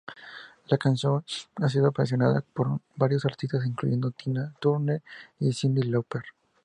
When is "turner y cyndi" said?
4.59-5.83